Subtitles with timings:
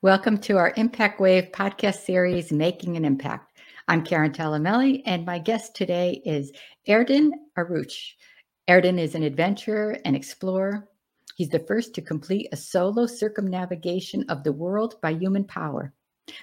[0.00, 3.58] Welcome to our ImpactWayv podcast series, Making an Impact.
[3.88, 6.52] I'm Karen Talamelli, and my guest today is
[6.86, 8.12] Erden Eruç.
[8.70, 10.88] Erden is an adventurer and explorer.
[11.34, 15.92] He's the first to complete a solo circumnavigation of the world by human power,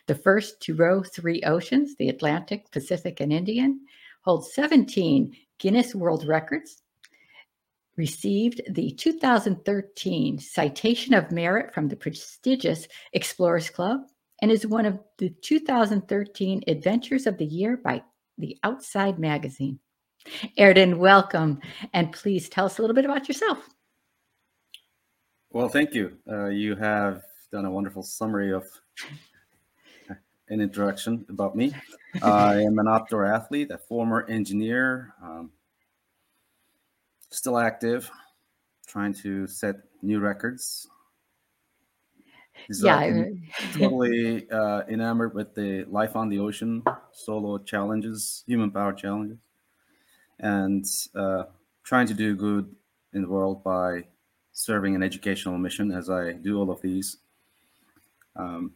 [0.07, 3.79] the first to row three oceans, the Atlantic, Pacific, and Indian,
[4.23, 6.83] holds 17 Guinness World Records,
[7.97, 14.01] received the 2013 Citation of Merit from the prestigious Explorers Club
[14.41, 18.03] and is one of the 2013 Adventures of the Year by
[18.37, 19.79] the Outside Magazine.
[20.59, 21.59] Erden, welcome,
[21.93, 23.69] and please tell us a little bit about yourself.
[25.51, 26.17] Well, thank you.
[26.29, 28.65] Uh, you have done a wonderful summary of
[30.49, 31.73] an introduction about me.
[32.21, 35.51] I am an outdoor athlete, a former engineer, um,
[37.29, 38.09] still active,
[38.87, 40.87] trying to set new records.
[42.79, 43.25] yeah,
[43.73, 49.37] totally uh, enamored with the life on the ocean, solo challenges, human power challenges,
[50.39, 51.43] and uh,
[51.83, 52.73] trying to do good
[53.13, 54.05] in the world by
[54.53, 57.17] serving an educational mission as I do all of these.
[58.35, 58.73] Um,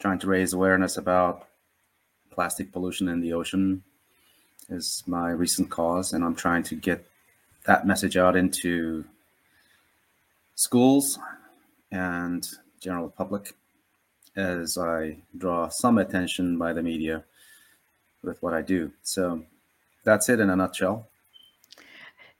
[0.00, 1.48] trying to raise awareness about
[2.30, 3.82] plastic pollution in the ocean
[4.68, 7.06] is my recent cause, and I'm trying to get
[7.66, 9.04] that message out into
[10.54, 11.18] schools
[11.90, 12.48] and
[12.80, 13.54] general public
[14.36, 17.24] as I draw some attention by the media
[18.22, 18.92] with what I do.
[19.02, 19.42] So
[20.04, 21.08] that's it in a nutshell.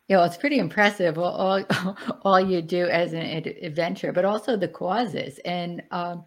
[0.09, 3.23] Yeah, well, it's pretty impressive all, all, all you do as an
[3.63, 5.41] adventure, but also the causes.
[5.45, 6.25] And, um,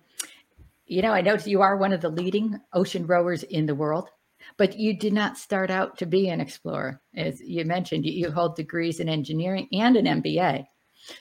[0.86, 4.10] you know, I noticed you are one of the leading ocean rowers in the world.
[4.58, 7.02] But you did not start out to be an explorer.
[7.16, 10.66] As you mentioned, you, hold degrees in engineering and an MBA.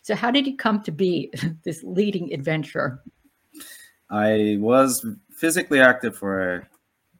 [0.02, 1.32] So, how did you come to be
[1.64, 3.02] this leading adventurer?
[4.10, 6.68] I was physically active for a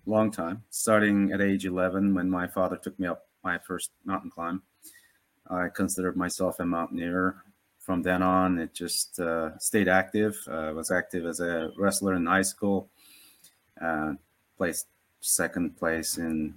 [0.07, 4.31] long time, starting at age 11 when my father took me up my first mountain
[4.31, 4.63] climb.
[5.51, 7.37] I considered myself a mountaineer.
[7.79, 10.37] From then on, it just uh, stayed active.
[10.47, 12.91] Uh, was active as a wrestler in high school,
[13.81, 14.13] uh,
[14.59, 14.87] placed
[15.21, 16.55] second place in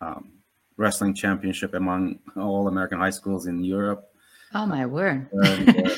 [0.00, 0.32] um,
[0.76, 4.08] wrestling championship among all American high schools in Europe.
[4.54, 5.28] Oh my word!
[5.32, 5.96] and, uh,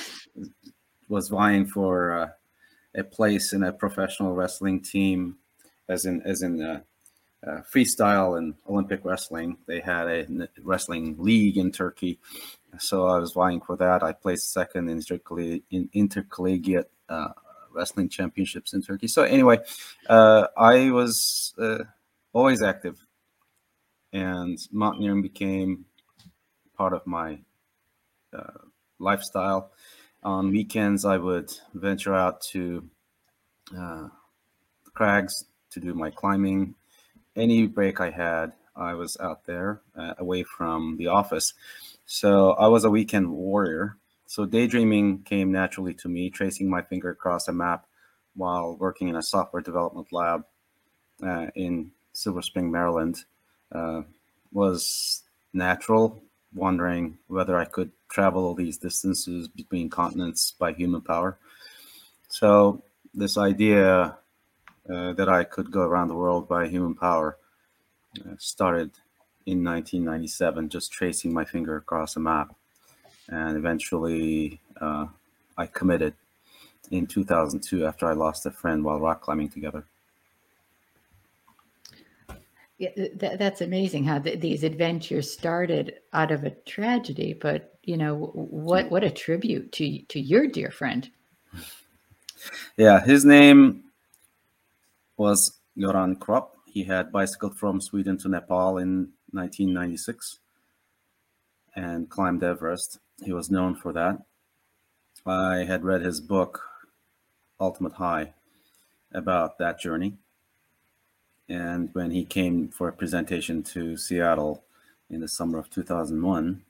[1.09, 2.29] was vying for uh,
[2.95, 5.37] a place in a professional wrestling team,
[5.89, 6.81] as in as in uh,
[7.47, 9.57] uh freestyle and Olympic wrestling.
[9.67, 12.19] They had a wrestling league in Turkey,
[12.79, 14.03] so I was vying for that.
[14.03, 17.29] I placed second in intercollegiate uh,
[17.75, 19.09] wrestling championships in Turkey.
[19.09, 19.59] So anyway,
[20.09, 21.85] uh, I was uh,
[22.33, 22.99] always active,
[24.13, 25.85] and mountaineering became
[26.77, 27.39] part of my
[28.37, 28.59] uh,
[28.99, 29.73] lifestyle.
[30.23, 32.89] On weekends, I would venture out to
[33.77, 34.09] uh,
[34.85, 36.75] the crags to do my climbing.
[37.35, 41.55] Any break I had, I was out there uh, away from the office.
[42.07, 43.97] So I was a weekend warrior
[44.33, 47.85] so daydreaming came naturally to me, tracing my finger across a map
[48.35, 50.47] while working in a software development lab
[51.23, 53.27] uh, in Silver Spring, Maryland,
[53.73, 54.01] uh,
[54.51, 55.23] was
[55.53, 56.23] natural.
[56.55, 61.37] Wondering whether I could travel all these distances between continents by human power.
[62.29, 64.17] So this idea
[64.91, 67.37] uh, that I could go around the world by human power
[68.19, 68.93] uh, started
[69.45, 72.57] in 1997, just tracing my finger across a map
[73.33, 75.07] and eventually uh,
[75.57, 76.15] I committed
[76.91, 79.87] in 2002 after I lost a friend while rock climbing together.
[82.79, 87.97] Yeah, th- that's amazing how th- these adventures started out of a tragedy, but you
[87.97, 88.91] know what?
[88.91, 91.09] What a tribute to to your dear friend.
[92.77, 93.85] Yeah, his name
[95.17, 96.49] was Göran Kropp.
[96.67, 100.41] He had bicycled from Sweden to Nepal in 1996
[101.77, 102.99] and climbed Everest.
[103.25, 104.23] He was known for that.
[105.25, 106.63] I had read his book,
[107.61, 108.33] Ultimate High,
[109.13, 110.15] about that journey.
[111.49, 114.65] And when he came for a presentation to Seattle
[115.11, 116.63] in the summer of 2001,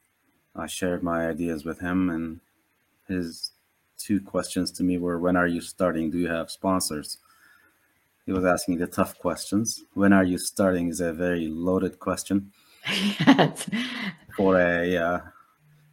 [0.55, 2.11] I shared my ideas with him.
[2.11, 2.41] And
[3.09, 3.53] his
[3.97, 6.11] two questions to me were When are you starting?
[6.11, 7.19] Do you have sponsors?
[8.27, 9.85] He was asking the tough questions.
[9.95, 12.53] When are you starting is a very loaded question.
[12.91, 13.69] yes.
[14.37, 15.21] For a uh,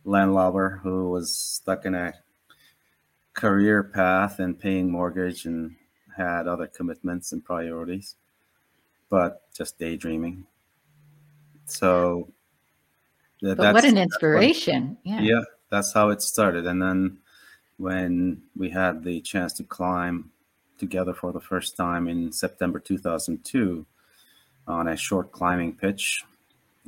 [0.09, 2.13] landlubber who was stuck in a
[3.33, 5.75] career path and paying mortgage and
[6.17, 8.15] had other commitments and priorities,
[9.09, 10.45] but just daydreaming.
[11.65, 12.31] So
[13.41, 14.97] but what an inspiration.
[15.03, 15.21] yeah.
[15.21, 16.65] Yeah, that's how it started.
[16.65, 17.19] And then
[17.77, 20.31] when we had the chance to climb
[20.79, 23.85] together for the first time in September 2002
[24.67, 26.23] on a short climbing pitch.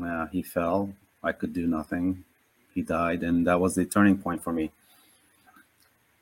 [0.04, 0.94] Uh, he fell.
[1.24, 2.24] I could do nothing.
[2.74, 4.72] He died, and that was the turning point for me.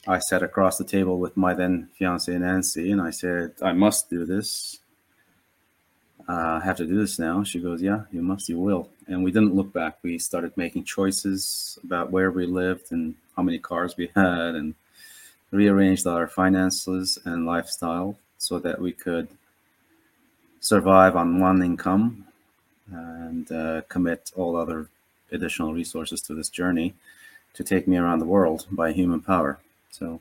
[0.08, 4.10] I sat across the table with my then fiance Nancy, and I said, "I must
[4.10, 4.80] do this.
[6.28, 8.50] Uh, I have to do this now." She goes, "Yeah, you must.
[8.50, 10.00] You will." And we didn't look back.
[10.02, 14.76] We started making choices about where we lived and how many cars we had, and
[15.52, 19.28] rearranged our finances and lifestyle so that we could
[20.60, 22.26] survive on one income
[22.92, 24.90] and uh, commit all other
[25.32, 26.94] additional resources to this journey
[27.54, 29.60] to take me around the world by human power.
[29.92, 30.20] So,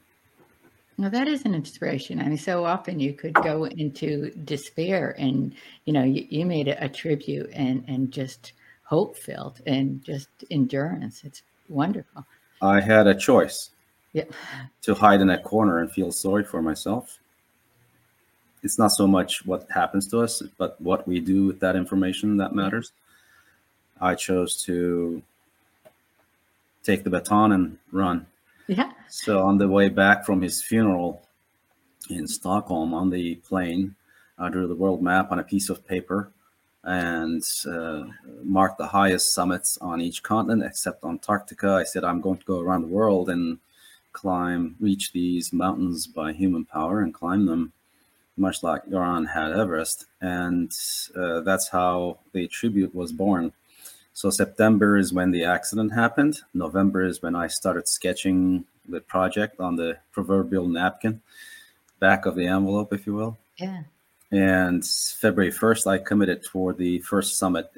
[0.97, 2.21] now that is an inspiration.
[2.21, 6.69] I mean, so often you could go into despair, and you know, you, you made
[6.69, 8.53] a, a tribute and and just
[8.85, 11.23] hope filled and just endurance.
[11.25, 12.25] It's wonderful.
[12.63, 13.71] I had a choice.
[14.15, 14.33] Yep.
[14.83, 17.19] To hide in a corner and feel sorry for myself.
[18.63, 22.39] It's not so much what happens to us, but what we do with that information
[22.39, 22.93] that matters.
[24.01, 25.23] I chose to
[26.83, 28.27] take the baton and run.
[28.67, 28.93] Yeah.
[29.09, 31.23] So on the way back from his funeral
[32.11, 33.95] in Stockholm on the plane,
[34.39, 36.31] I drew the world map on a piece of paper
[36.85, 38.05] and uh,
[38.43, 41.73] marked the highest summits on each continent except Antarctica.
[41.73, 43.59] I said, I'm going to go around the world and
[44.13, 47.73] climb, reach these mountains by human power and climb them,
[48.37, 50.07] much like Göran had Everest.
[50.21, 50.73] And
[51.17, 53.53] uh, that's how the tribute was born.
[54.19, 56.41] So September is when the accident happened.
[56.53, 61.21] November is when I started sketching the project on the proverbial napkin,
[62.01, 63.39] back of the envelope, if you will.
[63.59, 63.85] Yeah.
[64.33, 67.71] And February 1st, I committed for the first summit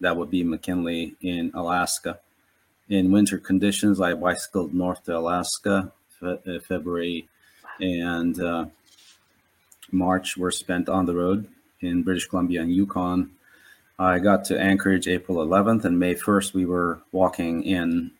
[0.00, 2.20] that would be McKinley in Alaska
[2.88, 4.00] in winter conditions.
[4.00, 5.90] I bicycled north to Alaska,
[6.20, 7.26] fe- uh, February
[7.80, 8.66] and uh,
[9.90, 11.48] March were spent on the road
[11.80, 13.32] in British Columbia and Yukon.
[13.98, 18.10] I got to Anchorage April 11th, and May 1st, we were walking in,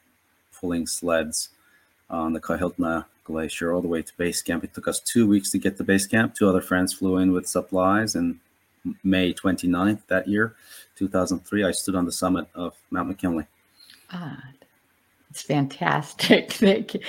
[0.58, 1.48] pulling sleds
[2.10, 4.64] on the Kahiltna Glacier all the way to base camp.
[4.64, 6.34] It took us two weeks to get to base camp.
[6.34, 8.38] Two other friends flew in with supplies, and
[9.02, 10.54] May 29th that year,
[10.96, 13.46] 2003, I stood on the summit of Mount McKinley.
[14.10, 14.42] Ah,
[15.30, 16.52] it's fantastic.
[16.54, 17.00] Thank you.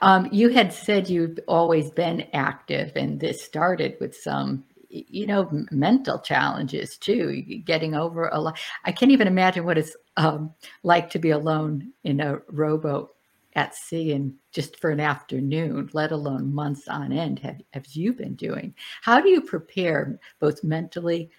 [0.00, 5.48] Um, you had said you've always been active, and this started with some, you know,
[5.70, 7.42] mental challenges too.
[7.64, 8.58] Getting over a lot.
[8.84, 10.52] I can't even imagine what it's um,
[10.82, 13.14] like to be alone in a rowboat
[13.54, 17.38] at sea and just for an afternoon, let alone months on end.
[17.40, 18.74] Have, have you been doing?
[19.02, 21.30] How do you prepare both mentally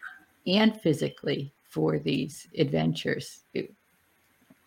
[0.48, 3.44] and physically for these adventures?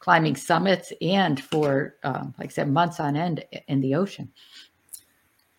[0.04, 4.30] climbing summits and for, um, like I said, months on end in the ocean?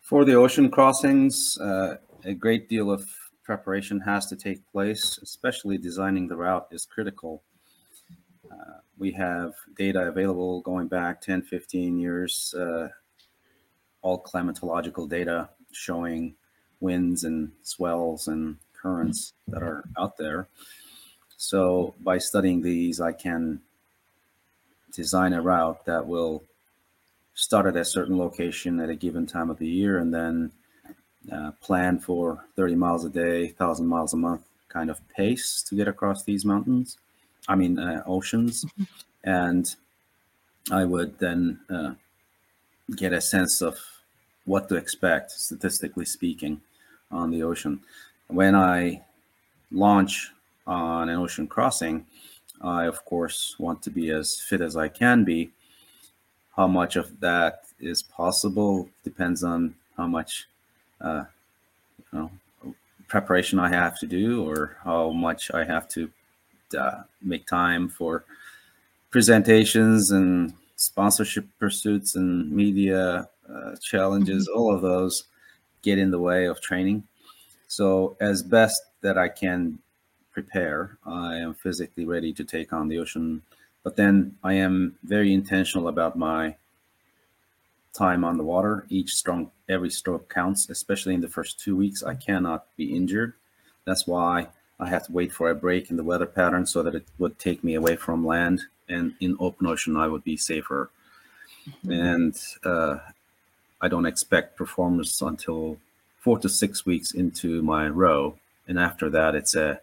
[0.02, 1.96] For the ocean crossings, uh,
[2.26, 3.08] a great deal of
[3.44, 7.44] preparation has to take place, especially designing the route is critical.
[8.52, 12.88] Uh, we have data available going back 10, 15 years, uh,
[14.02, 16.36] all climatological data showing
[16.80, 20.48] winds and swells and currents that are out there.
[21.38, 23.62] So by studying these, I can
[24.92, 26.44] design a route that will
[27.34, 30.52] start at a certain location at a given time of the year and then
[31.32, 35.76] uh, plan for 30 miles a day, 1,000 miles a month kind of pace to
[35.76, 36.98] get across these mountains,
[37.48, 38.66] I mean, uh, oceans.
[38.66, 38.84] Mm-hmm.
[39.24, 39.76] And
[40.72, 41.94] I would then uh,
[42.96, 43.80] get a sense of
[44.46, 46.62] what to expect, statistically speaking,
[47.12, 47.80] on the ocean.
[48.28, 49.02] When I
[49.72, 50.32] launch
[50.68, 52.06] on an ocean crossing,
[52.62, 55.52] I, of course, want to be as fit as I can be.
[56.56, 60.48] How much of that is possible depends on how much,
[61.02, 61.26] uh,
[62.12, 62.32] you know,
[63.08, 66.10] preparation I have to do, or how much I have to
[66.78, 68.24] uh, make time for
[69.12, 74.48] presentations and sponsorship pursuits and media uh, challenges.
[74.48, 74.60] Mm-hmm.
[74.60, 75.26] All of those
[75.82, 77.04] get in the way of training.
[77.68, 79.80] So, as best that I can
[80.36, 80.98] prepare.
[81.06, 83.42] I am physically ready to take on the ocean,
[83.84, 86.56] but then I am very intentional about my
[87.96, 88.86] time on the water.
[88.90, 92.04] Each stroke, every stroke counts, especially in the first two weeks.
[92.04, 93.34] I cannot be injured.
[93.86, 94.48] That's why
[94.80, 97.40] I have to wait for a break in the weather pattern so that it would
[97.40, 98.62] take me away from land.
[98.90, 100.90] And in open ocean, I would be safer.
[101.68, 101.92] Mm-hmm.
[101.92, 102.98] And uh,
[103.82, 105.78] I don't expect performance until
[106.20, 108.38] four to six weeks into my row.
[108.68, 109.80] And after that, it's a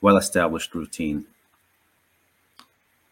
[0.00, 1.26] well established routine.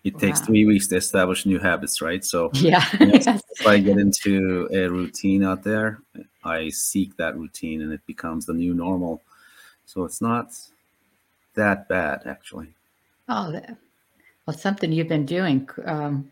[0.04, 0.46] It takes Wow.
[0.46, 2.24] three weeks to establish new habits, right?
[2.24, 2.84] So Yeah.
[3.00, 3.26] Yes.
[3.60, 6.00] if I get into a routine out there,
[6.44, 9.22] I seek that routine and it becomes the new normal.
[9.86, 10.52] So it's not
[11.54, 12.74] that bad, actually.
[13.28, 13.52] Oh,
[14.46, 15.68] well, something you've been doing.
[15.84, 16.30] Um,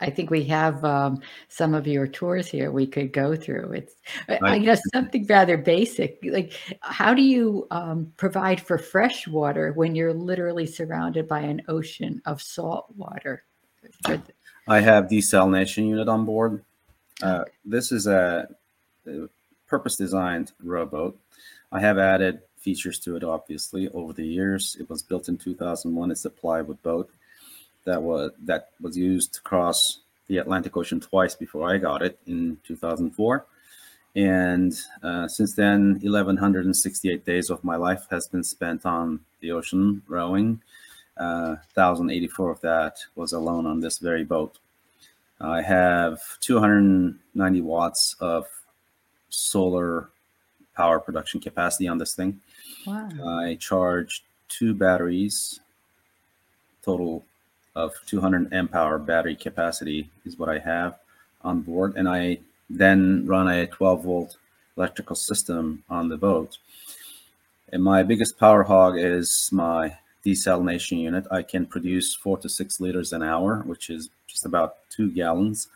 [0.00, 3.72] I think we have um, some of your tours here we could go through.
[3.72, 3.94] It's,
[4.28, 6.18] I, you know, something rather basic.
[6.22, 11.62] Like, how do you um, provide for fresh water when you're literally surrounded by an
[11.68, 13.44] ocean of salt water?
[14.04, 14.22] The-
[14.68, 16.62] I have desalination unit on board.
[17.20, 18.48] Uh, this is a,
[19.08, 19.28] a
[19.66, 21.18] purpose designed rowboat.
[21.72, 24.76] I have added features to it, obviously, over the years.
[24.78, 26.12] It was built in 2001.
[26.12, 27.10] It's a plywood boat
[27.84, 32.18] that was that was used to cross the Atlantic Ocean twice before I got it
[32.26, 33.44] in 2004.
[34.14, 40.02] And uh, since then, 1,168 days of my life has been spent on the ocean
[40.06, 40.60] rowing.
[41.16, 44.58] Uh, 1,084 of that was alone on this very boat.
[45.40, 48.46] I have 290 watts of
[49.28, 50.08] solar
[50.76, 52.40] power production capacity on this thing.
[52.86, 53.08] wow.
[53.40, 55.60] I charge two batteries,
[56.84, 57.24] total
[57.74, 60.98] of 200 amp hour battery capacity is what I have
[61.42, 61.94] on board.
[61.96, 62.38] And I
[62.68, 64.36] then run a 12 volt
[64.76, 66.58] electrical system on the boat.
[67.72, 71.26] And my biggest power hog is my desalination unit.
[71.30, 75.68] I can produce four to six liters an hour, which is just about two gallons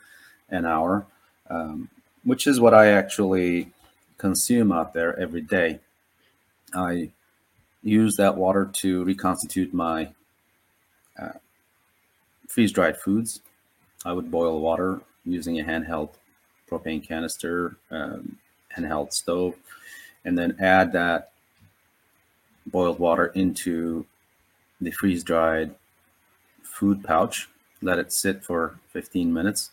[0.51, 1.07] an hour,
[1.51, 1.89] um,
[2.25, 3.73] which is what I actually
[4.19, 5.81] consume out there every day.
[6.75, 7.11] I
[7.83, 10.09] use that water to reconstitute my
[12.49, 13.41] freeze dried foods.
[14.05, 16.11] I would boil water using a handheld
[16.71, 18.39] propane canister, um,
[18.77, 19.55] handheld stove,
[20.25, 21.33] and then add that
[22.67, 24.05] boiled water into
[24.81, 25.75] the freeze dried
[26.63, 27.49] food pouch,
[27.81, 29.71] let it sit for 15 minutes.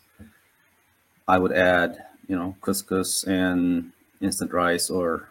[1.26, 5.28] I would add, you know, couscous and instant rice or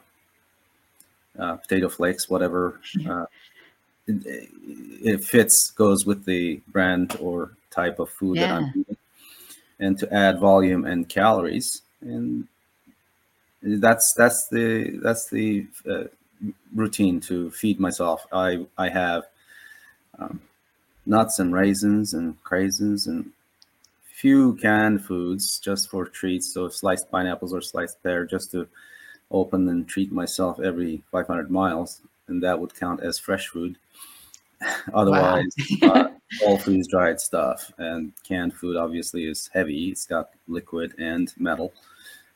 [1.38, 3.26] uh, potato flakes, whatever uh,
[4.08, 4.50] it,
[5.04, 8.98] it fits, goes with the brand or type of food that I'm eating,
[9.80, 11.82] and to add volume and calories.
[12.02, 12.48] And
[13.62, 16.06] that's that's the that's the uh,
[16.76, 18.26] routine to feed myself.
[18.32, 19.24] I I have
[20.20, 20.42] um,
[21.06, 23.32] nuts and raisins and craisins and
[24.04, 26.54] few canned foods just for treats.
[26.54, 28.68] So sliced pineapples or sliced pear just to
[29.32, 33.78] open and treat myself every 500 miles, and that would count as fresh food.
[34.94, 36.10] Otherwise, uh,
[36.46, 39.90] all freeze dried stuff and canned food obviously is heavy.
[39.90, 41.74] It's got liquid and metal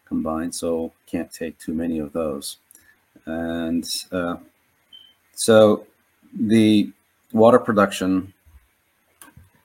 [0.06, 2.58] combined, so can't take too many of those.
[3.26, 4.38] And uh,
[5.34, 5.86] so
[6.34, 6.92] the
[7.34, 8.34] water production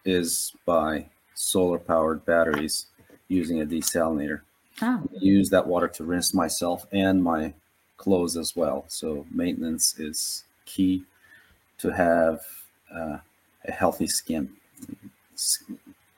[0.04, 2.86] is by solar powered batteries
[3.28, 4.40] using a desalinator.
[4.80, 7.54] Oh, I use that water to rinse myself and my
[7.96, 8.84] clothes as well.
[8.88, 11.04] So maintenance is key
[11.82, 12.40] to have
[12.94, 13.18] uh,
[13.66, 14.48] a healthy skin.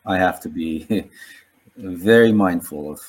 [0.06, 1.08] I have to be
[1.76, 3.00] very mindful of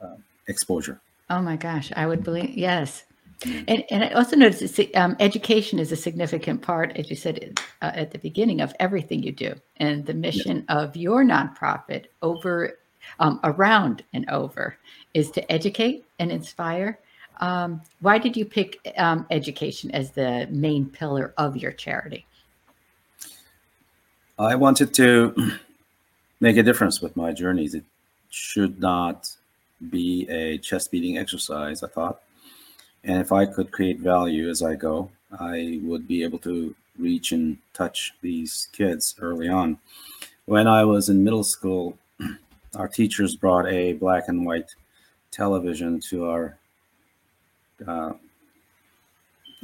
[0.00, 0.16] uh,
[0.48, 1.00] exposure.
[1.28, 3.04] oh my gosh, I would believe yes.
[3.40, 3.64] Mm.
[3.68, 7.90] And, and I also noticed um, education is a significant part, as you said uh,
[7.94, 9.54] at the beginning, of everything you do.
[9.76, 12.78] And the mission of your nonprofit, over,
[13.18, 14.78] um, around and over,
[15.12, 16.98] is to educate and inspire.
[17.38, 22.26] Um, why did you pick um, education as the main pillar of your charity?
[24.38, 25.34] I wanted to
[26.40, 27.74] make a difference with my journeys.
[27.74, 27.84] It
[28.30, 29.30] should not
[29.90, 32.22] be a chest beating exercise, I thought.
[33.04, 37.32] And if I could create value as I go, I would be able to reach
[37.32, 39.78] and touch these kids early on.
[40.46, 41.98] When I was in middle school,
[42.76, 44.74] our teachers brought a black and white
[45.30, 46.56] television to our
[47.86, 48.12] uh,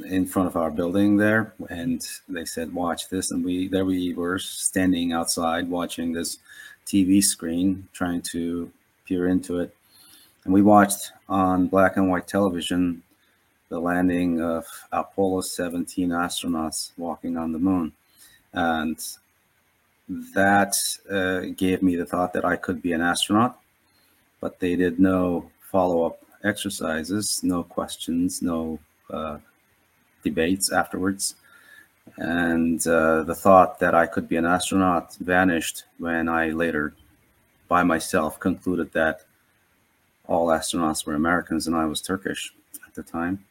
[0.05, 4.13] in front of our building there and they said watch this and we there we
[4.13, 6.39] were standing outside watching this
[6.85, 8.71] tv screen trying to
[9.05, 9.75] peer into it.
[10.45, 13.01] And we watched on black and white television
[13.69, 17.91] the landing of apollo 17 astronauts walking on the moon.
[18.53, 18.99] And
[20.09, 20.75] that
[21.09, 23.57] uh, gave me the thought that i could be an astronaut
[24.41, 29.37] but they did no follow-up exercises no questions no uh,
[30.23, 31.35] debates afterwards.
[32.17, 36.93] And uh, the thought that I could be an astronaut vanished when I later,
[37.67, 39.21] by myself, concluded that
[40.27, 42.53] all astronauts were Americans and I was Turkish
[42.87, 43.43] at the time.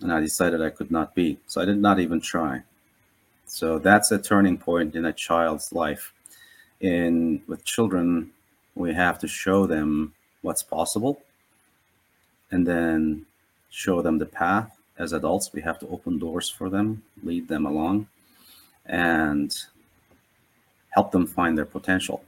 [0.00, 1.38] And I decided I could not be.
[1.46, 2.62] So I did not even try.
[3.46, 6.12] So that's a turning point in a child's life.
[6.80, 8.30] In with children,
[8.74, 10.12] we have to show them
[10.42, 11.22] what's possible
[12.50, 13.26] and then
[13.70, 14.76] show them the path.
[14.98, 18.08] As adults, we have to open doors for them, lead them along,
[18.86, 19.54] and
[20.90, 22.24] help them find their potential.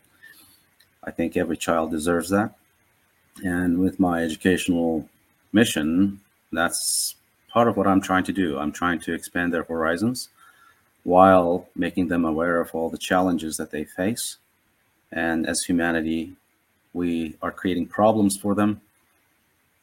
[1.03, 2.55] I think every child deserves that.
[3.43, 5.09] And with my educational
[5.53, 6.21] mission,
[6.53, 7.15] that's
[7.49, 8.59] part of what I'm trying to do.
[8.59, 10.29] I'm trying to expand their horizons
[11.05, 14.37] while making them aware of all the challenges that they face.
[15.11, 16.35] And as humanity,
[16.93, 18.81] we are creating problems for them.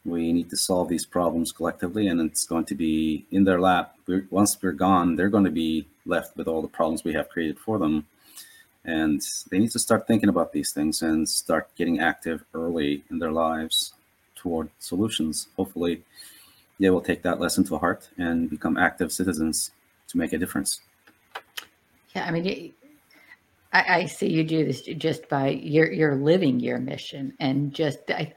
[0.06, 3.96] We need to solve these problems collectively, and it's going to be in their lap.
[4.08, 7.30] We're, once we're gone, they're going to be left with all the problems we have
[7.30, 8.06] created for them.
[8.84, 9.20] And
[9.50, 13.32] they need to start thinking about these things and start getting active early in their
[13.32, 13.94] lives
[14.36, 15.48] toward solutions.
[15.58, 16.04] Hopefully,
[16.80, 19.72] they will take that lesson to heart and become active citizens
[20.10, 20.82] to make a difference.
[22.16, 22.74] Yeah, I mean,
[23.76, 28.00] I, I see you do this just by you're you're living your mission, and just
[28.10, 28.34] I,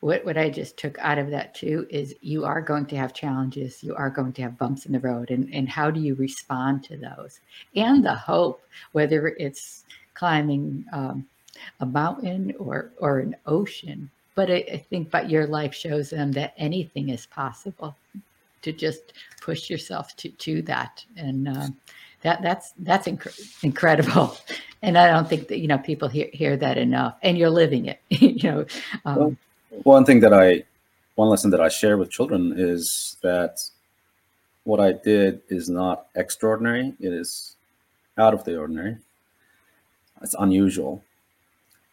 [0.00, 3.12] what what I just took out of that too is you are going to have
[3.12, 6.14] challenges, you are going to have bumps in the road, and and how do you
[6.14, 7.40] respond to those,
[7.76, 11.26] and the hope, whether it's climbing um,
[11.80, 16.32] a mountain or or an ocean, but I, I think but your life shows them
[16.32, 17.94] that anything is possible
[18.62, 21.04] to just push yourself to to that.
[21.18, 21.68] And uh,
[22.22, 24.36] that that's that's inc- incredible
[24.82, 27.16] and i don't think that you know people hear, hear that enough.
[27.22, 28.66] And you're living it you know
[29.04, 29.36] um, well,
[29.82, 30.62] one thing that i
[31.14, 33.60] one lesson that i share with children is that
[34.64, 36.94] what i did is not extraordinary.
[37.00, 37.56] It is
[38.18, 38.98] out of the ordinary.
[40.20, 41.02] It's unusual.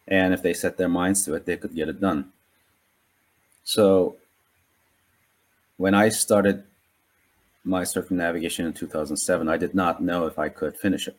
[0.08, 2.32] And if they set their minds to it they could get it done.
[3.64, 4.16] So
[5.76, 6.62] when I started
[7.64, 11.16] my circumnavigation in 2007, I did not know if I could finish it.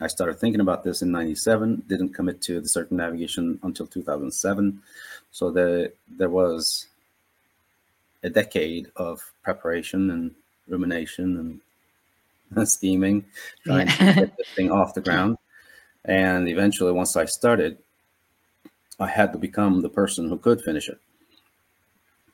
[0.00, 4.82] I started thinking about this in 97, didn't commit to the circumnavigation until 2007.
[5.30, 6.86] So the, there was
[8.24, 10.34] a decade of preparation and
[10.66, 11.60] rumination
[12.56, 13.24] and scheming,
[13.64, 13.96] trying yeah.
[13.96, 15.38] to get the thing off the ground.
[16.04, 17.78] And eventually, once I started,
[18.98, 20.98] I had to become the person who could finish it.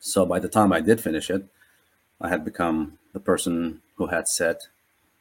[0.01, 1.45] So by the time I did finish it,
[2.21, 4.69] I had become the person who had set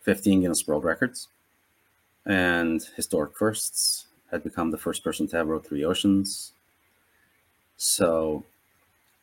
[0.04, 1.28] 15 Guinness World Records
[2.30, 6.54] and historic firsts, had become the first person to have rode three oceans.
[7.78, 8.44] So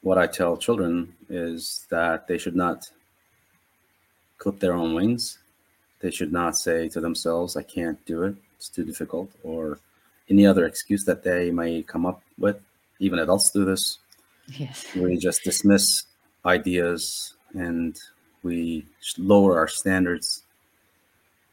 [0.02, 2.90] what I tell children is that they should not
[4.38, 5.38] clip their own wings.
[6.00, 9.78] They should not say to themselves, I can't do it, it's too difficult, or
[10.28, 12.60] any other excuse that they may come up with.
[12.98, 13.98] Even adults do this.
[14.48, 14.84] Yes.
[14.96, 16.06] We just dismiss
[16.44, 17.96] ideas and
[18.42, 18.84] we
[19.16, 20.42] lower our standards.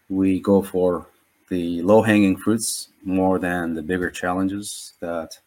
[0.09, 1.07] We go for
[1.53, 5.37] the low hanging fruits more than the bigger challenges that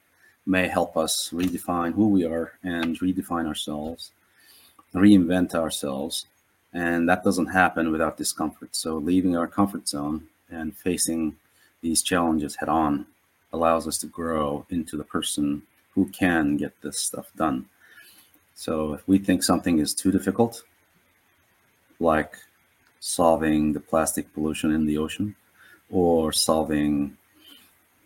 [0.46, 4.12] may help us redefine who we are and redefine ourselves,
[4.94, 6.26] reinvent ourselves.
[6.72, 8.76] And that doesn't happen without discomfort.
[8.76, 11.36] So, leaving our comfort zone and facing
[11.80, 13.06] these challenges head on
[13.52, 15.62] allows us to grow into the person
[15.94, 17.66] who can get this stuff done.
[18.54, 20.62] So if we think something is too difficult,
[21.98, 22.34] like
[23.00, 25.34] solving the plastic pollution in the ocean
[25.90, 27.16] or solving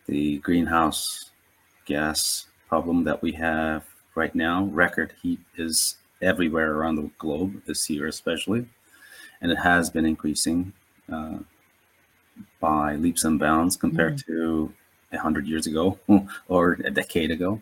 [0.07, 1.31] the greenhouse
[1.87, 7.89] gas problem that we have right now, record heat is everywhere around the globe this
[7.89, 8.67] year, especially,
[9.41, 10.73] and it has been increasing
[11.13, 11.39] uh,
[12.61, 14.27] by leaps and bounds compared mm.
[14.27, 14.73] to
[15.11, 15.99] 100 years ago
[16.49, 17.61] or a decade ago.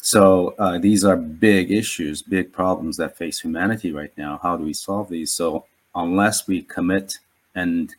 [0.00, 4.38] So uh, these are big issues, big problems that face humanity right now.
[4.42, 5.32] How do we solve these?
[5.32, 5.64] So
[5.94, 7.14] unless we commit
[7.54, 7.94] and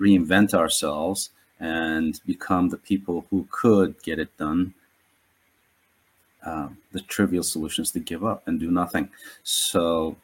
[0.00, 4.74] reinvent ourselves and become the people who could get it done,
[6.44, 9.10] uh, the trivial solution is to give up and do nothing.
[9.42, 10.16] So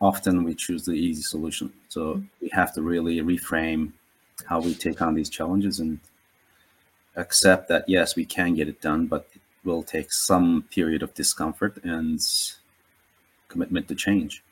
[0.00, 1.72] often we choose the easy solution.
[1.88, 3.92] So we have to really reframe
[4.44, 5.98] how we take on these challenges and
[7.16, 11.14] accept that yes, we can get it done, but it will take some period of
[11.14, 12.20] discomfort and
[13.48, 14.42] commitment to change.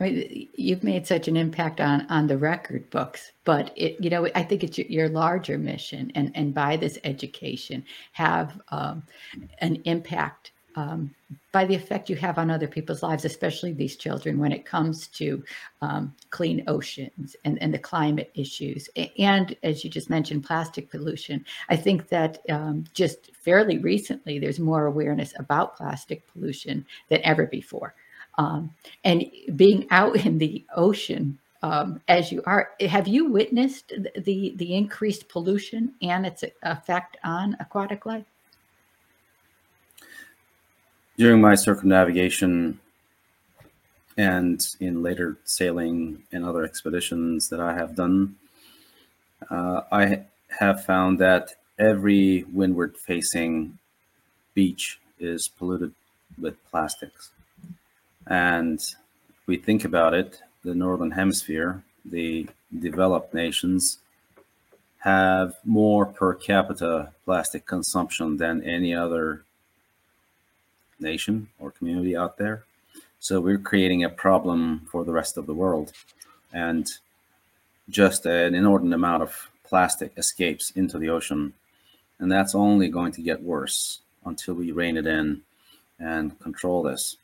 [0.00, 4.10] I mean, you've made such an impact on on the record books, but it, you
[4.10, 9.02] know, I think it's your, your larger mission, and and by this education, have um,
[9.58, 11.12] an impact um,
[11.50, 15.08] by the effect you have on other people's lives, especially these children, when it comes
[15.08, 15.42] to
[15.82, 18.88] um, clean oceans and, and the climate issues.
[19.18, 21.44] And as you just mentioned, plastic pollution.
[21.68, 27.46] I think that um, just fairly recently, there's more awareness about plastic pollution than ever
[27.46, 27.94] before.
[28.38, 28.70] Um,
[29.04, 32.70] and being out in the ocean um, as you are.
[32.80, 38.26] Have you witnessed the the increased pollution and its effect on aquatic life?
[41.16, 42.78] During my circumnavigation
[44.16, 48.36] and in later sailing and other expeditions that I have done,
[49.50, 50.26] uh, I
[50.60, 53.78] have found that every windward facing
[54.54, 55.92] beach is polluted
[56.40, 57.30] with plastics.
[58.28, 58.80] And
[59.46, 62.46] we think about it, the Northern Hemisphere, the
[62.78, 63.98] developed nations
[64.98, 69.44] have more per capita plastic consumption than any other
[71.00, 72.64] nation or community out there.
[73.20, 75.92] So we're creating a problem for the rest of the world.
[76.52, 76.86] And
[77.88, 81.54] just an inordinate amount of plastic escapes into the ocean.
[82.18, 85.42] And that's only going to get worse until we rein it in
[85.98, 87.16] and control this.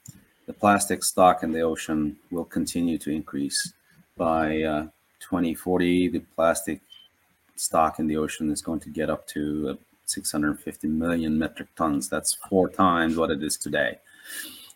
[0.46, 3.72] The plastic stock in the ocean will continue to increase.
[4.16, 4.82] By uh,
[5.20, 6.80] 2040, the plastic
[7.56, 9.74] stock in the ocean is going to get up to uh,
[10.06, 12.08] 650 million metric tons.
[12.08, 13.98] That's four times what it is today.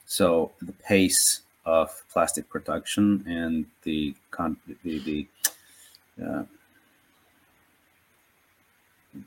[0.06, 4.14] So the pace of plastic production and the
[4.84, 5.26] the, the
[6.24, 6.44] uh,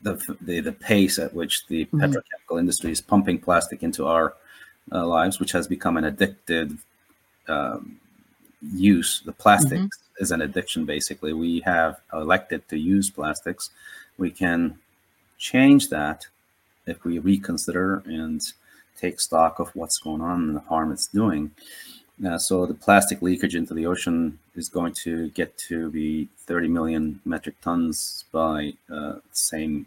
[0.02, 2.00] the, the, the pace at which the mm-hmm.
[2.00, 4.34] petrochemical industry is pumping plastic into our
[4.92, 6.76] uh, lives, which has become an addicted
[7.48, 7.98] um,
[8.60, 9.22] use.
[9.24, 10.22] The plastics mm-hmm.
[10.22, 11.32] is an addiction, basically.
[11.32, 13.70] We have elected to use plastics.
[14.18, 14.78] We can
[15.38, 16.26] change that
[16.86, 18.40] if we reconsider and
[18.96, 21.50] take stock of what's going on and the harm it's doing.
[22.24, 26.68] Uh, so the plastic leakage into the ocean is going to get to be 30
[26.68, 29.86] million metric tons by uh, same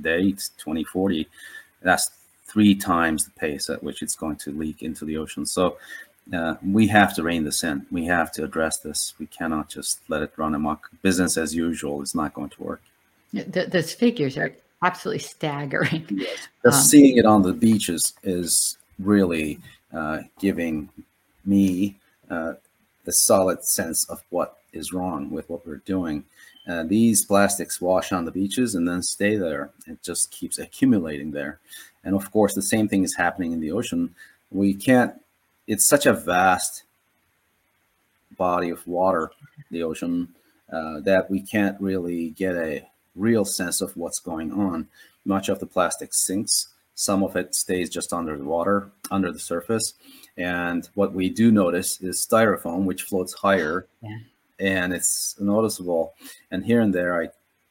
[0.00, 1.26] date, 2040.
[1.82, 2.10] That's
[2.50, 5.46] three times the pace at which it's going to leak into the ocean.
[5.46, 5.76] So
[6.32, 7.86] uh, we have to rein this in.
[7.90, 9.14] We have to address this.
[9.18, 10.90] We cannot just let it run amok.
[11.02, 12.82] Business as usual is not going to work.
[13.32, 16.06] The, those figures are absolutely staggering.
[16.10, 16.48] Yes.
[16.64, 19.60] Just um, seeing it on the beaches is really
[19.92, 20.88] uh, giving
[21.44, 21.96] me
[22.30, 22.54] uh,
[23.04, 26.24] the solid sense of what is wrong with what we're doing.
[26.68, 29.70] Uh, these plastics wash on the beaches and then stay there.
[29.86, 31.58] It just keeps accumulating there.
[32.04, 34.14] And of course, the same thing is happening in the ocean.
[34.50, 35.14] We can't,
[35.66, 36.84] it's such a vast
[38.36, 39.30] body of water,
[39.70, 40.28] the ocean,
[40.72, 44.88] uh, that we can't really get a real sense of what's going on.
[45.24, 49.38] Much of the plastic sinks, some of it stays just under the water, under the
[49.38, 49.94] surface.
[50.36, 54.18] And what we do notice is styrofoam, which floats higher yeah.
[54.58, 56.14] and it's noticeable.
[56.50, 57.28] And here and there, I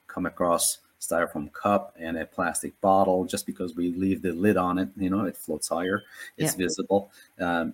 [0.08, 4.78] come across styrofoam cup and a plastic bottle just because we leave the lid on
[4.78, 6.04] it you know it floats higher
[6.38, 6.66] it's yeah.
[6.66, 7.10] visible
[7.40, 7.74] um,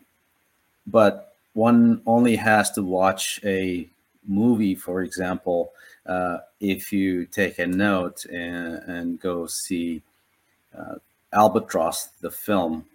[0.88, 3.88] but one only has to watch a
[4.28, 5.72] movie for example
[6.06, 10.02] uh, if you take a note and, and go see
[10.78, 10.96] uh,
[11.34, 12.86] albatross the film.com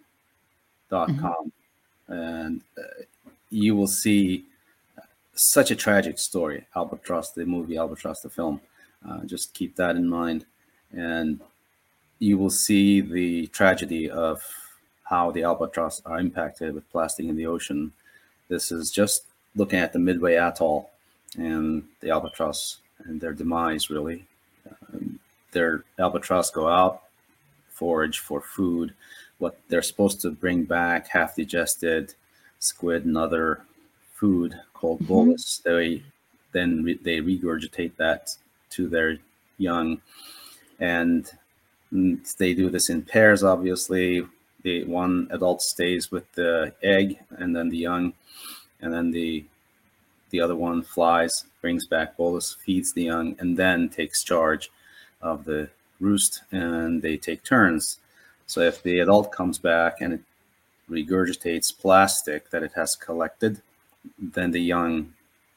[0.90, 2.12] mm-hmm.
[2.12, 3.02] and uh,
[3.50, 4.44] you will see
[5.34, 8.60] such a tragic story albatross the movie albatross the film
[9.08, 10.46] uh, just keep that in mind.
[10.92, 11.40] And
[12.18, 14.42] you will see the tragedy of
[15.04, 17.92] how the albatross are impacted with plastic in the ocean.
[18.48, 19.24] This is just
[19.56, 20.90] looking at the Midway Atoll
[21.36, 24.24] and the albatross and their demise, really.
[24.92, 25.18] Um,
[25.52, 27.02] their albatross go out,
[27.68, 28.94] forage for food.
[29.38, 32.14] What they're supposed to bring back, half digested
[32.58, 33.62] squid and other
[34.14, 35.12] food called mm-hmm.
[35.12, 35.58] bolus.
[35.64, 36.02] They
[36.52, 38.36] then re- they regurgitate that
[38.70, 39.18] to their
[39.58, 40.00] young.
[40.78, 41.30] And
[41.92, 44.26] mm, they do this in pairs, obviously.
[44.62, 48.12] The one adult stays with the egg and then the young,
[48.80, 49.44] and then the
[50.30, 54.70] the other one flies, brings back bolus, feeds the young, and then takes charge
[55.20, 57.98] of the roost and they take turns.
[58.46, 60.20] So if the adult comes back and it
[60.90, 63.60] regurgitates plastic that it has collected,
[64.18, 65.14] then the young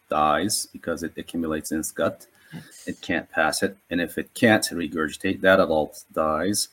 [0.09, 2.27] dies because it accumulates in its gut.
[2.85, 3.77] It can't pass it.
[3.89, 6.69] And if it can't regurgitate, that adult dies.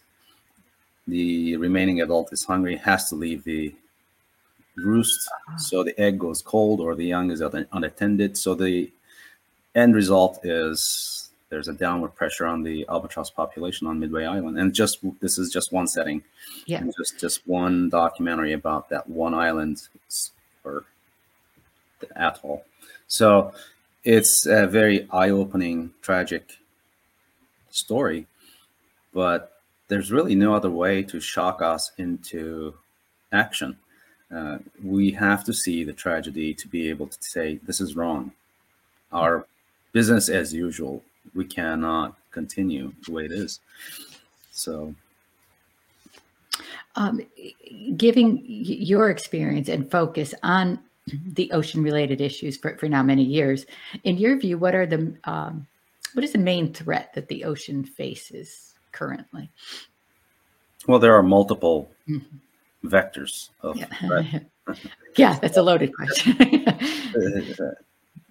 [1.07, 3.75] The remaining adult is hungry, has to leave the
[4.77, 5.29] roost.
[5.29, 5.59] Uh-huh.
[5.59, 8.37] So the egg goes cold or the young is unattended.
[8.37, 8.90] So the
[9.75, 14.59] end result is there's a downward pressure on the albatross population on Midway Island.
[14.59, 16.23] And just this is just one setting.
[16.66, 16.85] Yeah.
[16.97, 19.88] just just one documentary about that one island
[20.64, 20.85] or
[21.99, 22.64] the atoll.
[23.09, 23.53] So
[24.05, 26.59] it's a very eye-opening, tragic
[27.71, 28.27] story,
[29.13, 32.75] but there's really no other way to shock us into
[33.33, 33.77] action.
[34.35, 38.33] Uh, we have to see the tragedy to be able to say this is wrong.
[39.13, 39.47] our
[39.93, 41.03] business as usual.
[41.35, 43.61] We cannot continue the way it is.
[44.53, 44.95] So,
[46.97, 47.21] um,
[47.97, 50.79] giving your experience and focus on
[51.27, 53.66] the ocean related issues for, for now many years,
[54.05, 55.66] in your view, what are the um,
[56.14, 59.49] what is the main threat that the ocean faces currently?
[60.87, 62.88] Well, there are multiple mm-hmm.
[62.88, 63.87] vectors of yeah.
[64.07, 64.46] threat.
[65.16, 66.37] yeah, that's a loaded question.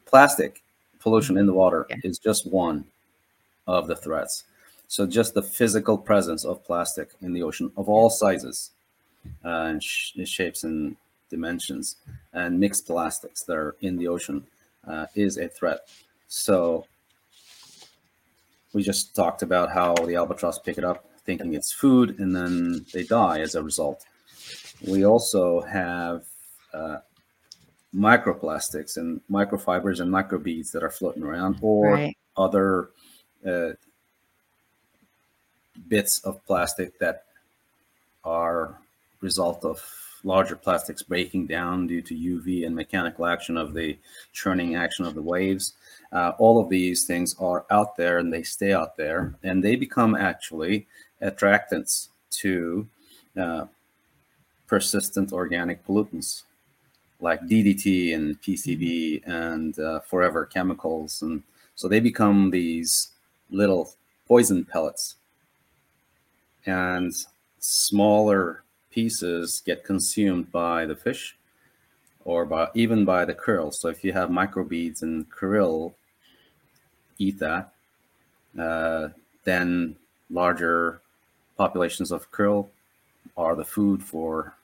[0.05, 0.61] Plastic
[0.99, 1.97] pollution in the water yeah.
[2.03, 2.83] is just one
[3.67, 4.43] of the threats.
[4.87, 8.71] So just the physical presence of plastic in the ocean of all sizes
[9.45, 10.95] uh, and sh- shapes and
[11.29, 11.97] dimensions
[12.33, 14.45] and mixed plastics that are in the ocean
[14.87, 15.89] uh, is a threat.
[16.27, 16.85] So
[18.73, 22.85] we just talked about how the albatross pick it up thinking it's food and then
[22.93, 24.05] they die as a result.
[24.87, 26.23] We also have
[26.73, 26.97] uh,
[27.93, 32.17] microplastics and microfibers and microbeads that are floating around or right.
[32.37, 32.89] other
[33.45, 33.71] uh,
[35.87, 37.25] bits of plastic that
[38.23, 38.79] are
[39.21, 39.83] result of
[40.23, 43.97] larger plastics breaking down due to UV and mechanical action of the
[44.34, 45.73] churning action of the waves.
[46.12, 49.75] Uh, all of these things are out there and they stay out there and they
[49.75, 50.88] become actually
[51.21, 52.88] attractants to
[53.38, 53.65] uh,
[54.67, 56.43] persistent organic pollutants
[57.19, 61.21] like DDT and PCB and uh, forever chemicals.
[61.21, 61.43] And
[61.75, 63.10] so they become these
[63.49, 63.91] little
[64.27, 65.15] poison pellets.
[66.65, 67.13] And
[67.60, 71.38] smaller pieces get consumed by the fish
[72.25, 73.73] or by even by the krill.
[73.73, 75.93] So if you have microbeads and krill
[77.17, 77.73] eat that,
[78.58, 79.10] uh,
[79.43, 79.95] then
[80.30, 81.02] larger
[81.58, 82.67] populations of krill
[83.38, 84.56] are the food for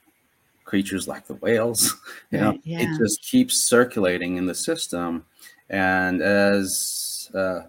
[0.63, 1.95] creatures like the whales.
[2.31, 2.81] you know, yeah.
[2.81, 5.25] it just keeps circulating in the system,
[5.69, 7.61] and as uh,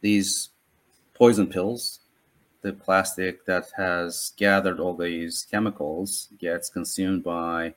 [0.00, 0.50] these
[1.14, 2.00] poison pills,
[2.62, 7.74] the plastic that has gathered all these chemicals gets consumed by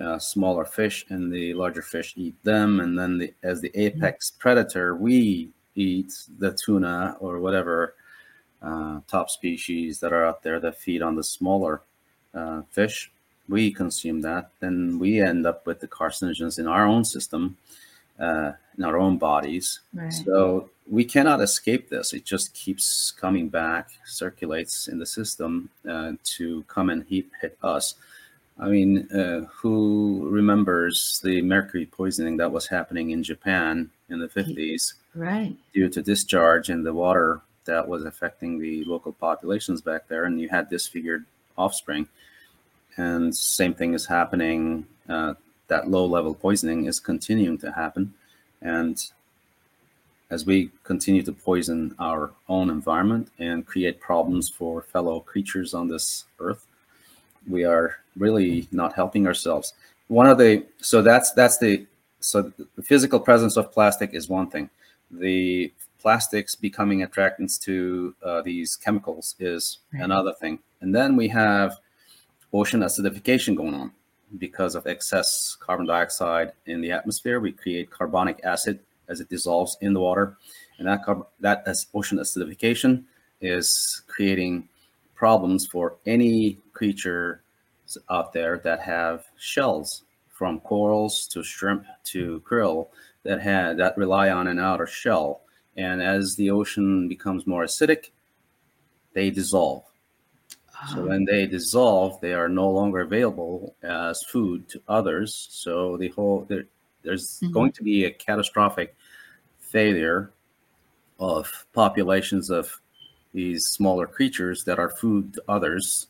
[0.00, 3.80] uh, smaller fish, and the larger fish eat them, and then the, as the mm-hmm.
[3.80, 7.94] apex predator, we eat the tuna or whatever
[8.62, 11.82] uh, top species that are out there that feed on the smaller
[12.34, 13.10] uh, fish,
[13.48, 17.56] we consume that, then we end up with the carcinogens in our own system,
[18.18, 19.80] uh, in our own bodies.
[19.92, 20.12] Right.
[20.12, 22.12] So we cannot escape this.
[22.12, 27.56] It just keeps coming back, circulates in the system uh, to come and hit, hit
[27.62, 27.94] us.
[28.58, 34.28] I mean, uh, who remembers the mercury poisoning that was happening in Japan in the
[34.28, 34.94] 50s?
[35.14, 35.56] Right.
[35.72, 40.40] Due to discharge in the water that was affecting the local populations back there, and
[40.40, 41.24] you had disfigured
[41.56, 42.08] offspring.
[42.96, 44.86] And same thing is happening.
[45.08, 45.34] Uh,
[45.68, 48.12] that low level poisoning is continuing to happen.
[48.60, 49.02] And
[50.30, 55.88] as we continue to poison our own environment and create problems for fellow creatures on
[55.88, 56.66] this earth,
[57.48, 59.74] we are really not helping ourselves.
[60.08, 61.86] One of the so that's that's the
[62.20, 64.70] so the physical presence of plastic is one thing.
[65.10, 70.02] The plastics becoming attractants to uh, these chemicals is right.
[70.02, 70.60] another thing.
[70.80, 71.78] And then we have
[72.52, 73.92] ocean acidification going on
[74.38, 77.40] because of excess carbon dioxide in the atmosphere.
[77.40, 78.78] We create carbonic acid
[79.10, 80.36] as it dissolves in the water,
[80.78, 81.00] and that
[81.40, 83.04] that as ocean acidification
[83.40, 84.68] is creating
[85.14, 87.42] problems for any creature
[88.08, 92.88] out there that have shells, from corals to shrimp to krill
[93.24, 95.42] that had that rely on an outer shell.
[95.76, 98.10] And as the ocean becomes more acidic,
[99.12, 99.84] they dissolve
[100.88, 101.06] so ah.
[101.06, 105.48] when they dissolve, they are no longer available as food to others.
[105.50, 106.46] So the whole
[107.02, 107.52] there's mm-hmm.
[107.52, 108.94] going to be a catastrophic
[109.58, 110.30] failure
[111.18, 112.80] of populations of
[113.32, 116.08] these smaller creatures that are food to others.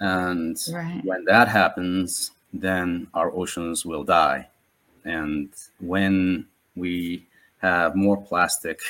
[0.00, 1.00] And right.
[1.04, 4.48] when that happens, then our oceans will die.
[5.04, 7.26] And when we
[7.58, 8.80] have more plastic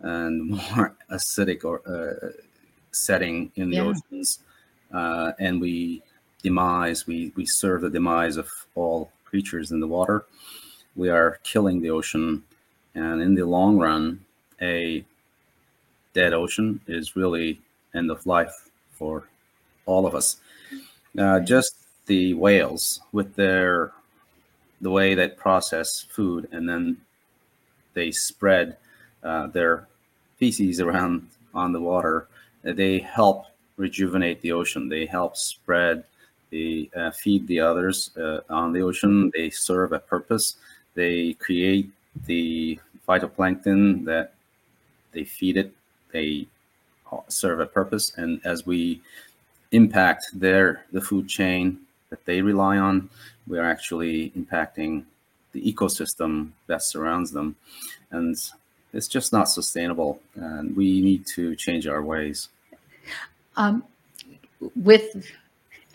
[0.00, 2.30] and more acidic or uh,
[2.92, 3.82] setting in the yeah.
[3.82, 4.40] oceans,
[4.92, 6.02] uh, and we
[6.42, 10.24] demise, we we serve the demise of all creatures in the water.
[11.02, 12.42] We are killing the ocean,
[12.94, 14.24] and in the long run,
[14.62, 15.04] a
[16.14, 17.60] dead ocean is really
[17.94, 19.24] end of life for
[19.84, 20.38] all of us.
[21.18, 21.74] Uh, just
[22.06, 23.92] the whales with their
[24.80, 26.96] the way they process food and then
[27.92, 28.76] they spread
[29.22, 29.86] uh, their
[30.38, 32.28] feces around on the water
[32.62, 33.46] they help
[33.76, 34.88] rejuvenate the ocean.
[34.88, 36.04] They help spread
[36.50, 39.30] the uh, feed the others uh, on the ocean.
[39.34, 40.56] They serve a purpose.
[40.94, 41.90] They create
[42.26, 44.34] the phytoplankton that
[45.12, 45.72] they feed it.
[46.12, 46.46] They
[47.28, 49.00] serve a purpose, and as we
[49.72, 51.80] impact their the food chain
[52.10, 53.10] that they rely on,
[53.46, 55.04] we are actually impacting
[55.52, 57.56] the ecosystem that surrounds them,
[58.10, 58.36] and
[58.92, 60.20] it's just not sustainable.
[60.34, 62.48] And we need to change our ways.
[63.56, 63.84] Um,
[64.74, 65.30] with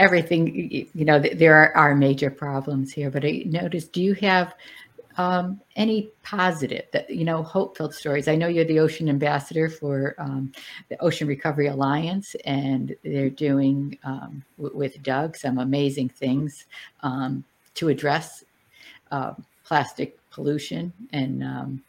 [0.02, 4.56] everything, you know, there are, are major problems here, but I noticed, do you have
[5.18, 10.16] um, any positive that you know hope-filled stories i know you're the ocean ambassador for
[10.18, 10.52] um,
[10.88, 16.66] the ocean recovery alliance and they're doing um, w- with doug some amazing things
[17.02, 18.46] um, to address
[19.12, 19.34] uh,
[19.66, 21.84] plastic pollution and um,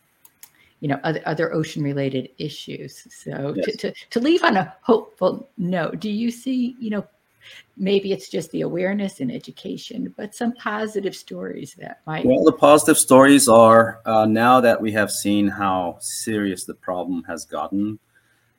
[0.80, 3.64] you know other, other ocean related issues so yes.
[3.66, 7.06] to, to, to leave on a hopeful note do you see you know
[7.76, 12.24] maybe it's just the awareness and education, but some positive stories that might.
[12.24, 17.24] Well, the positive stories are uh, now that we have seen how serious the problem
[17.24, 17.98] has gotten,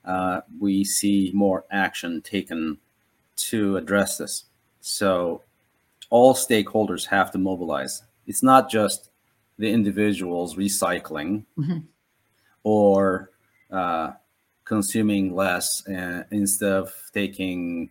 [0.04, 2.78] uh, we see more action taken
[3.36, 4.44] to address this.
[4.80, 5.42] So
[6.10, 8.02] all stakeholders have to mobilize.
[8.26, 9.10] It's not just
[9.58, 11.78] the individuals recycling mm-hmm.
[12.62, 13.30] or
[13.70, 14.12] uh,
[14.64, 17.90] consuming less uh, instead of taking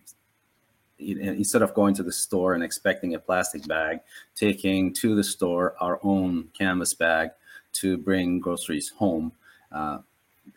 [0.98, 4.00] instead of going to the store and expecting a plastic bag,
[4.36, 7.30] taking to the store our own canvas bag
[7.72, 9.32] to bring groceries home.
[9.72, 9.98] Uh,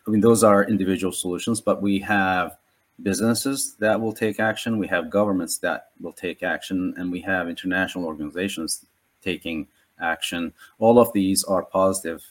[0.05, 2.57] I mean, those are individual solutions, but we have
[3.03, 7.47] businesses that will take action, we have governments that will take action, and we have
[7.47, 8.85] international organizations
[9.23, 9.67] taking
[9.99, 10.53] action.
[10.79, 12.23] All of these are positive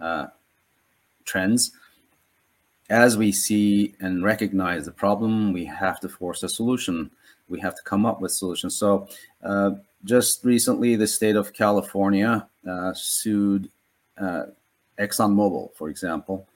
[0.00, 0.26] uh,
[1.24, 1.72] trends.
[2.90, 7.10] As we see and recognize the problem, we have to force a solution
[7.48, 8.76] we have to come up with solutions.
[8.76, 9.08] So,
[9.42, 9.72] uh,
[10.04, 13.68] just recently, the state of California uh, sued
[14.16, 14.44] uh,
[14.98, 16.46] ExxonMobil, for example,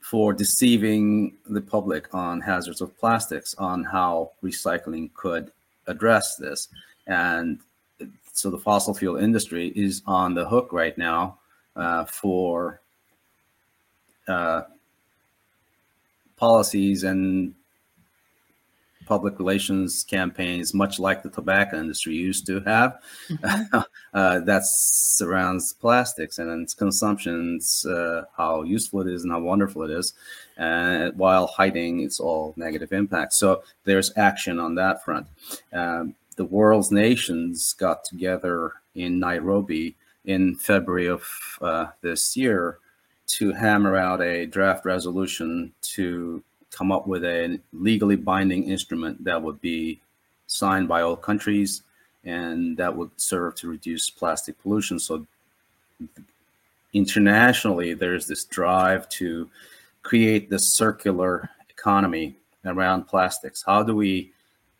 [0.00, 5.50] for deceiving the public on hazards of plastics, on how recycling could
[5.86, 6.68] address this.
[7.06, 7.58] And
[8.32, 11.38] so the fossil fuel industry is on the hook right now
[11.74, 12.80] uh, for
[14.28, 14.62] uh,
[16.36, 17.54] policies and
[19.06, 23.78] public relations campaigns, much like the tobacco industry used to have, mm-hmm.
[24.14, 29.82] uh, that surrounds plastics and its consumption, uh, how useful it is and how wonderful
[29.84, 30.12] it is,
[30.58, 33.38] uh, while hiding its all negative impacts.
[33.38, 35.26] So there's action on that front.
[35.72, 41.24] Um, the world's nations got together in Nairobi in February of
[41.62, 42.78] uh, this year
[43.26, 46.42] to hammer out a draft resolution to
[46.76, 49.98] come up with a legally binding instrument that would be
[50.46, 51.82] signed by all countries
[52.24, 54.98] and that would serve to reduce plastic pollution.
[54.98, 55.26] So
[56.92, 59.48] internationally, there's this drive to
[60.02, 63.62] create the circular economy around plastics.
[63.64, 64.32] How do we,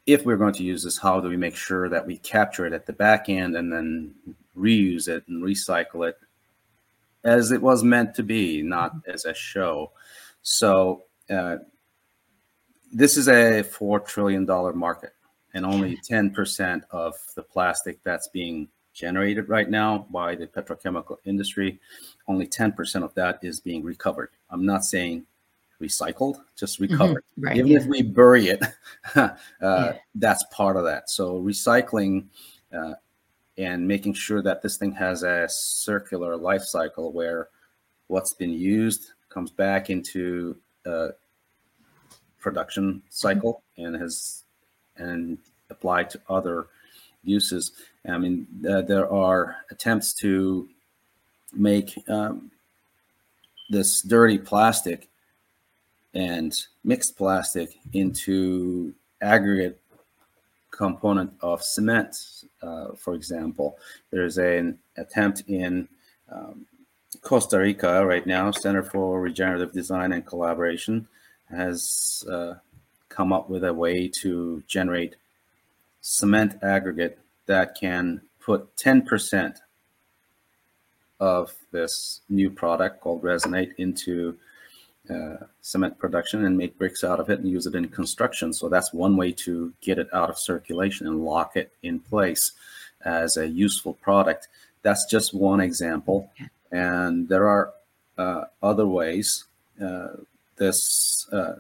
[0.07, 2.73] if we're going to use this, how do we make sure that we capture it
[2.73, 4.15] at the back end and then
[4.57, 6.19] reuse it and recycle it
[7.25, 9.93] as it was meant to be, not as a show?
[10.43, 11.57] So uh,
[12.93, 15.13] this is a four trillion dollar market,
[15.55, 21.19] and only ten percent of the plastic that's being generated right now by the petrochemical
[21.25, 21.81] industry,
[22.29, 24.31] only ten percent of that is being recovered.
[24.51, 25.27] I'm not saying
[25.81, 26.93] recycled, just mm-hmm.
[26.93, 27.25] recovered.
[27.33, 27.79] Mm-hmm, right, Even yeah.
[27.79, 28.63] if we bury it,
[29.15, 29.97] uh, yeah.
[30.15, 31.11] that's part of that.
[31.11, 32.27] So recycling.
[32.73, 32.95] Uh,
[33.59, 37.49] and making sure that this thing has a circular life cycle where
[38.09, 41.09] what's been used comes back into uh,
[42.47, 44.45] production cycle and has
[44.99, 45.37] and
[45.69, 46.69] applied to other
[47.25, 47.73] uses.
[48.09, 50.69] I mean, uh, there are attempts to
[51.53, 52.53] make um,
[53.69, 55.09] this dirty plastic
[56.15, 59.81] and mixed plastic into aggregate
[60.71, 62.15] component of cement,
[62.63, 63.77] uh, for example.
[64.13, 65.89] There's an attempt in
[66.31, 66.65] um,
[67.23, 71.09] Costa Rica right now, Center for Regenerative Design and Collaboration,
[71.51, 72.55] has uh,
[73.09, 75.17] come up with a way to generate
[76.01, 79.57] cement aggregate that can put 10%
[81.19, 84.37] of this new product called Resin8 into
[85.09, 88.53] uh, cement production and make bricks out of it and use it in construction.
[88.53, 92.53] So that's one way to get it out of circulation and lock it in place
[93.05, 94.49] as a useful product.
[94.83, 96.31] That's just one example.
[96.73, 97.73] And there are
[98.19, 99.45] uh, other ways.
[99.81, 100.09] Uh,
[100.57, 101.57] this uh,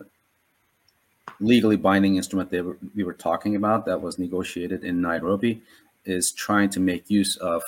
[1.40, 5.62] legally binding instrument that we were talking about that was negotiated in Nairobi
[6.04, 7.62] is trying to make use of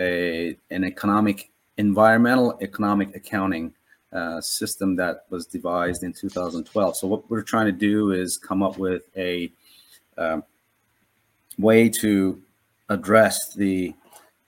[0.00, 3.72] a an economic environmental economic accounting
[4.12, 6.96] uh, system that was devised in 2012.
[6.96, 9.50] So what we're trying to do is come up with a
[10.16, 10.40] uh,
[11.58, 12.40] way to
[12.88, 13.94] address the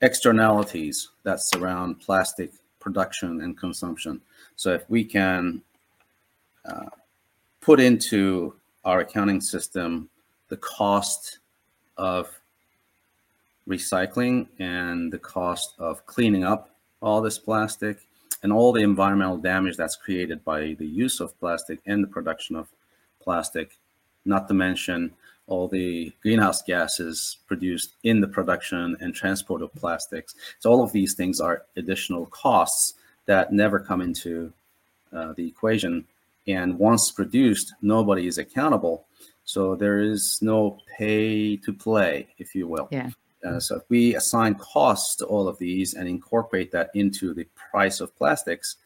[0.01, 4.21] externalities that surround plastic production and consumption.
[4.55, 5.61] So if we can
[7.61, 8.55] put into
[8.85, 10.09] our accounting system
[10.47, 11.39] the cost
[11.97, 12.29] of
[13.67, 17.99] recycling and the cost of cleaning up all this plastic
[18.41, 22.55] and all the environmental damage that's created by the use of plastic and the production
[22.55, 22.67] of
[23.21, 23.77] plastic,
[24.25, 25.11] not to mention
[25.47, 30.35] all the greenhouse gases produced in the production and transport of plastics.
[30.59, 32.93] So all of these things are additional costs
[33.25, 34.53] that never come into
[35.11, 36.05] uh, the equation.
[36.47, 39.05] And once produced, nobody is accountable.
[39.43, 42.87] So there is no pay to play, if you will.
[42.91, 43.09] Yeah.
[43.43, 47.47] Uh, so if we assign costs to all of these and incorporate that into the
[47.55, 48.77] price of plastics,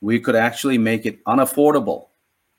[0.00, 2.08] we could actually make it unaffordable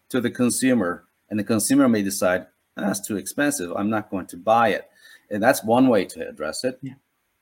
[0.09, 3.71] to the consumer, and the consumer may decide that's too expensive.
[3.75, 4.89] I'm not going to buy it,
[5.29, 6.79] and that's one way to address it.
[6.81, 6.93] Yeah.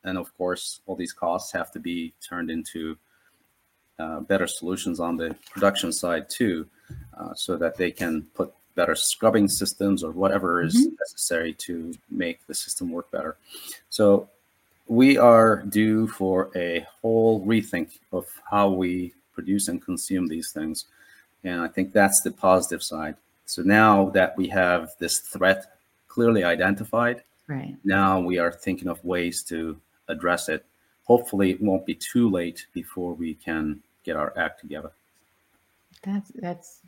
[0.04, 2.98] And of course, all these costs have to be turned into
[4.00, 6.68] uh, better solutions on the production side too,
[7.18, 10.98] uh, so that they can put better scrubbing systems or whatever is Mhm.
[11.00, 13.38] necessary to make the system work better.
[13.90, 14.30] So
[14.88, 20.86] we are due for a whole rethink of how we produce and consume these things.
[21.44, 23.16] And I think that's the positive side.
[23.46, 25.78] So now that we have this threat
[26.08, 27.78] clearly identified, Right.
[27.84, 30.66] now we are thinking of ways to address it.
[31.06, 34.92] Hopefully, it won't be too late before we can get our act together.
[36.06, 36.82] That's that's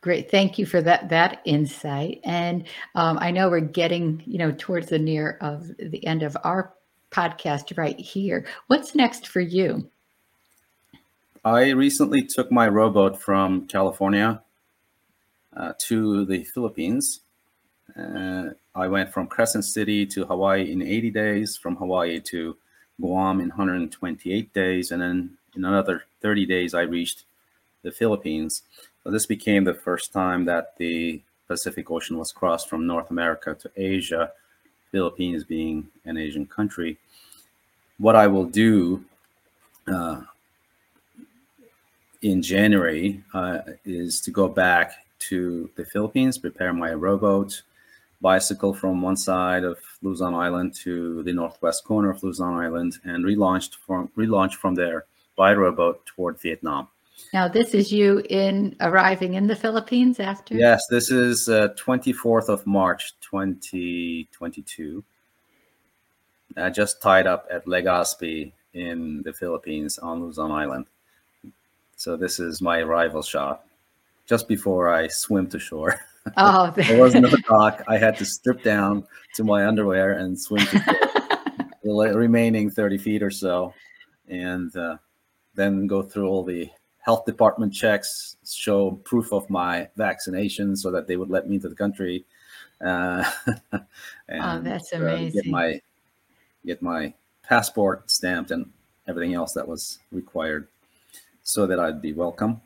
[0.00, 0.30] great.
[0.30, 2.20] Thank you for that that insight.
[2.24, 6.36] And um, I know we're getting you know towards the near of the end of
[6.44, 6.72] our
[7.10, 8.46] podcast right here.
[8.66, 9.90] What's next for you?
[11.44, 14.42] I recently took my rowboat from California
[15.54, 17.20] uh, to the Philippines.
[17.96, 22.56] Uh, I went from Crescent City to Hawaii in 80 days, from Hawaii to
[22.98, 27.24] Guam in 128 days, and then in another 30 days, I reached
[27.84, 28.62] the Philippines.
[29.04, 33.54] So this became the first time that the Pacific Ocean was crossed from North America
[33.54, 34.32] to Asia,
[34.90, 36.98] Philippines being an Asian country.
[37.98, 39.04] What I will do
[39.86, 40.22] uh,
[42.22, 47.62] in January uh, is to go back to the Philippines, prepare my rowboat,
[48.20, 53.24] bicycle from one side of Luzon Island to the northwest corner of Luzon Island, and
[53.24, 55.04] relaunched from relaunch from there
[55.36, 56.88] by rowboat toward Vietnam.
[57.32, 60.54] Now, this is you in arriving in the Philippines after.
[60.54, 65.04] Yes, this is uh, 24th of March, 2022.
[66.56, 70.86] I just tied up at Legazpi in the Philippines on Luzon Island.
[71.96, 73.64] So this is my arrival shot
[74.26, 76.00] just before I swim to shore.
[76.38, 77.84] Oh, there was no dock.
[77.86, 80.78] I had to strip down to my underwear and swim to
[81.82, 83.74] the remaining 30 feet or so,
[84.26, 84.96] and uh,
[85.54, 86.70] then go through all the
[87.04, 91.68] health department checks, show proof of my vaccination so that they would let me into
[91.68, 92.24] the country.
[92.80, 93.22] Uh,
[94.28, 95.80] and Oh, that's uh, get my
[96.64, 98.70] get my passport stamped and
[99.06, 100.66] everything else that was required
[101.42, 102.62] so that I'd be welcome.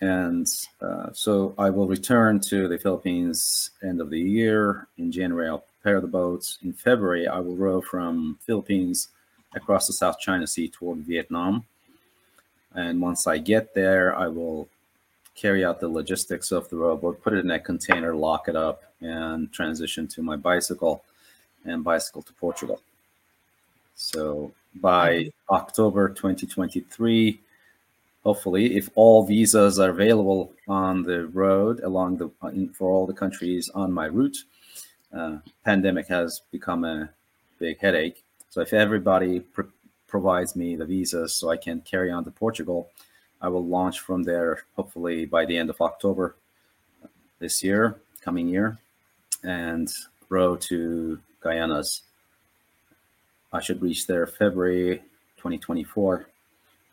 [0.00, 0.46] And
[0.80, 4.86] uh, so I will return to the Philippines end of the year.
[4.98, 6.58] In January, I'll prepare the boats.
[6.62, 9.08] In February, I will row from Philippines
[9.54, 11.64] across the South China Sea toward Vietnam.
[12.76, 14.68] And once I get there, I will
[15.34, 18.82] carry out the logistics of the rowboat, put it in a container, lock it up,
[19.00, 21.02] and transition to my bicycle
[21.64, 22.80] and bicycle to Portugal.
[23.94, 27.40] So by October 2023,
[28.22, 33.14] hopefully, if all visas are available on the road along the in, for all the
[33.14, 34.36] countries on my route,
[35.16, 37.08] uh, pandemic has become a
[37.58, 38.22] big headache.
[38.50, 39.40] So if everybody
[40.16, 42.88] provides me the visas so I can carry on to Portugal,
[43.42, 46.36] I will launch from there hopefully by the end of October
[47.38, 48.78] this year, coming year,
[49.42, 49.92] and
[50.30, 52.02] row to Guyana's.
[53.52, 55.02] I should reach there February
[55.36, 56.26] 2024.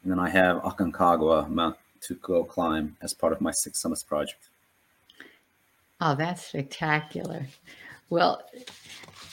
[0.04, 4.04] And then I have Aconcagua Mount to go climb as part of my Six Summits
[4.04, 4.50] project.
[6.02, 7.48] Oh, that's spectacular.
[8.10, 8.44] Well,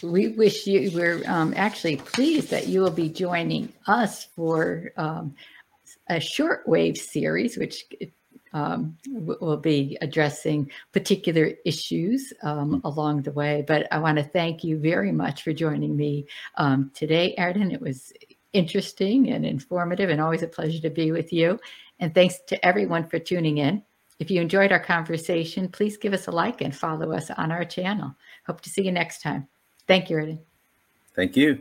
[0.03, 5.35] we wish you we're um, actually pleased that you will be joining us for um,
[6.09, 7.85] a shortwave series, which
[8.53, 12.81] um, will be addressing particular issues um, mm.
[12.85, 13.65] along the way.
[13.67, 17.73] But I want to thank you very much for joining me um, today, Erden.
[17.73, 18.13] It was
[18.53, 21.61] interesting and informative, and always a pleasure to be with you.
[22.01, 23.83] And thanks to everyone for tuning in.
[24.19, 27.65] If you enjoyed our conversation, please give us a like and follow us on our
[27.65, 28.15] channel.
[28.47, 29.49] Hope to see you next time.
[29.87, 30.39] Thank you, Ready.
[31.15, 31.61] Thank you.